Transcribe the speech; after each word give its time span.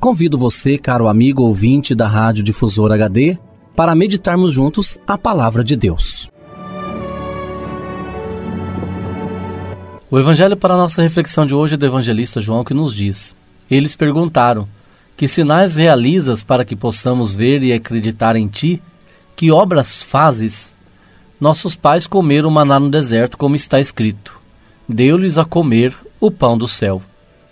Convido 0.00 0.38
você, 0.38 0.78
caro 0.78 1.08
amigo 1.08 1.42
ouvinte 1.42 1.94
da 1.94 2.08
Rádio 2.08 2.42
Difusor 2.42 2.90
HD, 2.90 3.36
para 3.76 3.94
meditarmos 3.94 4.50
juntos 4.50 4.98
a 5.06 5.18
palavra 5.18 5.62
de 5.62 5.76
Deus. 5.76 6.30
O 10.10 10.18
evangelho 10.18 10.56
para 10.56 10.72
a 10.72 10.76
nossa 10.78 11.02
reflexão 11.02 11.44
de 11.44 11.54
hoje 11.54 11.74
é 11.74 11.76
do 11.76 11.84
evangelista 11.84 12.40
João 12.40 12.64
que 12.64 12.72
nos 12.72 12.94
diz: 12.94 13.36
Eles 13.70 13.94
perguntaram: 13.94 14.66
Que 15.18 15.28
sinais 15.28 15.76
realizas 15.76 16.42
para 16.42 16.64
que 16.64 16.74
possamos 16.74 17.36
ver 17.36 17.62
e 17.62 17.70
acreditar 17.70 18.36
em 18.36 18.48
ti? 18.48 18.82
Que 19.36 19.50
obras 19.50 20.02
fazes? 20.02 20.72
Nossos 21.38 21.74
pais 21.76 22.06
comeram 22.06 22.50
maná 22.50 22.80
no 22.80 22.88
deserto, 22.88 23.36
como 23.36 23.54
está 23.54 23.78
escrito: 23.78 24.40
Deu-lhes 24.88 25.36
a 25.36 25.44
comer 25.44 25.94
o 26.18 26.30
pão 26.30 26.56
do 26.56 26.66
céu. 26.66 27.02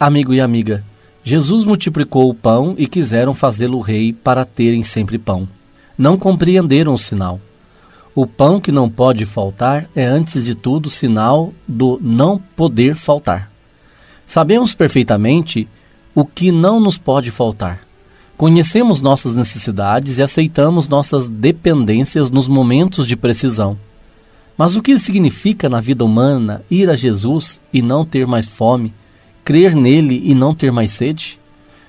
Amigo 0.00 0.32
e 0.32 0.40
amiga, 0.40 0.82
Jesus 1.22 1.64
multiplicou 1.64 2.30
o 2.30 2.34
pão 2.34 2.74
e 2.78 2.86
quiseram 2.86 3.34
fazê-lo 3.34 3.80
rei 3.80 4.12
para 4.12 4.44
terem 4.44 4.82
sempre 4.82 5.18
pão. 5.18 5.48
Não 5.96 6.16
compreenderam 6.16 6.94
o 6.94 6.98
sinal. 6.98 7.40
O 8.14 8.26
pão 8.26 8.60
que 8.60 8.72
não 8.72 8.88
pode 8.88 9.24
faltar 9.24 9.88
é, 9.94 10.04
antes 10.04 10.44
de 10.44 10.54
tudo, 10.54 10.90
sinal 10.90 11.52
do 11.68 11.98
não 12.02 12.38
poder 12.38 12.96
faltar. 12.96 13.50
Sabemos 14.26 14.74
perfeitamente 14.74 15.68
o 16.14 16.24
que 16.24 16.50
não 16.50 16.80
nos 16.80 16.96
pode 16.96 17.30
faltar. 17.30 17.80
Conhecemos 18.36 19.02
nossas 19.02 19.36
necessidades 19.36 20.18
e 20.18 20.22
aceitamos 20.22 20.88
nossas 20.88 21.28
dependências 21.28 22.30
nos 22.30 22.48
momentos 22.48 23.06
de 23.06 23.14
precisão. 23.14 23.78
Mas 24.56 24.76
o 24.76 24.82
que 24.82 24.98
significa 24.98 25.68
na 25.68 25.80
vida 25.80 26.04
humana 26.04 26.62
ir 26.70 26.88
a 26.88 26.96
Jesus 26.96 27.60
e 27.72 27.82
não 27.82 28.04
ter 28.04 28.26
mais 28.26 28.46
fome, 28.46 28.92
crer 29.44 29.74
nele 29.74 30.22
e 30.24 30.34
não 30.34 30.54
ter 30.54 30.70
mais 30.70 30.92
sede? 30.92 31.38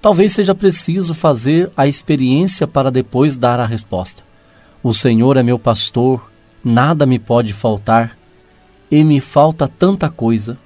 Talvez 0.00 0.32
seja 0.32 0.54
preciso 0.54 1.14
fazer 1.14 1.70
a 1.76 1.86
experiência 1.86 2.66
para 2.66 2.90
depois 2.90 3.36
dar 3.36 3.60
a 3.60 3.66
resposta. 3.66 4.24
O 4.82 4.92
Senhor 4.92 5.36
é 5.36 5.42
meu 5.42 5.58
pastor, 5.58 6.30
nada 6.64 7.06
me 7.06 7.18
pode 7.18 7.52
faltar, 7.52 8.16
e 8.90 9.04
me 9.04 9.20
falta 9.20 9.68
tanta 9.68 10.10
coisa. 10.10 10.58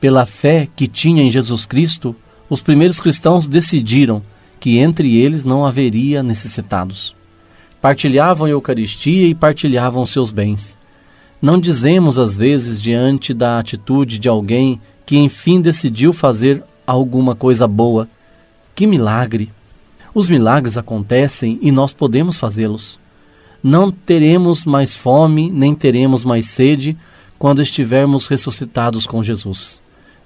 Pela 0.00 0.26
fé 0.26 0.66
que 0.74 0.86
tinha 0.86 1.22
em 1.22 1.30
Jesus 1.30 1.66
Cristo, 1.66 2.16
os 2.48 2.60
primeiros 2.60 3.00
cristãos 3.00 3.46
decidiram 3.46 4.22
que 4.58 4.78
entre 4.78 5.16
eles 5.16 5.44
não 5.44 5.66
haveria 5.66 6.22
necessitados. 6.22 7.14
Partilhavam 7.80 8.46
a 8.46 8.50
Eucaristia 8.50 9.26
e 9.26 9.34
partilhavam 9.34 10.06
seus 10.06 10.32
bens. 10.32 10.78
Não 11.40 11.58
dizemos 11.58 12.18
às 12.18 12.36
vezes 12.36 12.80
diante 12.80 13.34
da 13.34 13.58
atitude 13.58 14.18
de 14.18 14.28
alguém 14.28 14.80
que 15.04 15.16
enfim 15.16 15.60
decidiu 15.60 16.12
fazer 16.12 16.62
alguma 16.86 17.34
coisa 17.34 17.66
boa. 17.66 18.08
Que 18.74 18.86
milagre! 18.86 19.50
Os 20.14 20.28
milagres 20.28 20.76
acontecem 20.76 21.58
e 21.62 21.70
nós 21.70 21.92
podemos 21.92 22.38
fazê-los. 22.38 22.98
Não 23.62 23.90
teremos 23.90 24.64
mais 24.64 24.96
fome, 24.96 25.50
nem 25.50 25.74
teremos 25.74 26.24
mais 26.24 26.46
sede 26.46 26.96
quando 27.38 27.62
estivermos 27.62 28.26
ressuscitados 28.26 29.06
com 29.06 29.22
Jesus. 29.22 29.80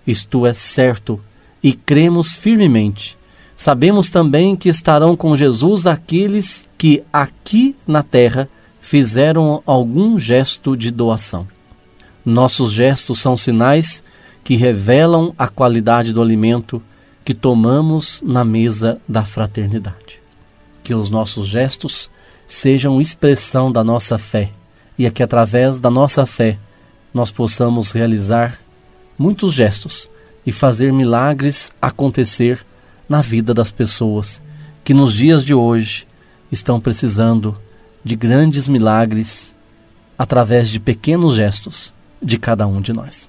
Isto 0.06 0.46
é 0.46 0.52
certo 0.52 1.20
e 1.62 1.72
cremos 1.72 2.34
firmemente. 2.34 3.16
Sabemos 3.56 4.08
também 4.08 4.54
que 4.54 4.68
estarão 4.68 5.16
com 5.16 5.36
Jesus 5.36 5.86
aqueles 5.86 6.68
que 6.76 7.02
aqui 7.12 7.74
na 7.86 8.02
terra 8.02 8.48
fizeram 8.80 9.62
algum 9.64 10.18
gesto 10.18 10.76
de 10.76 10.90
doação. 10.90 11.46
Nossos 12.24 12.72
gestos 12.72 13.18
são 13.18 13.36
sinais 13.36 14.02
que 14.46 14.54
revelam 14.54 15.34
a 15.36 15.48
qualidade 15.48 16.12
do 16.12 16.22
alimento 16.22 16.80
que 17.24 17.34
tomamos 17.34 18.22
na 18.24 18.44
mesa 18.44 19.00
da 19.08 19.24
fraternidade. 19.24 20.20
Que 20.84 20.94
os 20.94 21.10
nossos 21.10 21.48
gestos 21.48 22.08
sejam 22.46 23.00
expressão 23.00 23.72
da 23.72 23.82
nossa 23.82 24.18
fé 24.18 24.52
e 24.96 25.04
é 25.04 25.10
que 25.10 25.20
através 25.20 25.80
da 25.80 25.90
nossa 25.90 26.24
fé 26.26 26.58
nós 27.12 27.28
possamos 27.28 27.90
realizar 27.90 28.60
muitos 29.18 29.52
gestos 29.52 30.08
e 30.46 30.52
fazer 30.52 30.92
milagres 30.92 31.68
acontecer 31.82 32.64
na 33.08 33.20
vida 33.22 33.52
das 33.52 33.72
pessoas 33.72 34.40
que 34.84 34.94
nos 34.94 35.12
dias 35.12 35.44
de 35.44 35.54
hoje 35.54 36.06
estão 36.52 36.78
precisando 36.78 37.58
de 38.04 38.14
grandes 38.14 38.68
milagres 38.68 39.52
através 40.16 40.68
de 40.68 40.78
pequenos 40.78 41.34
gestos 41.34 41.92
de 42.22 42.38
cada 42.38 42.64
um 42.64 42.80
de 42.80 42.92
nós. 42.92 43.28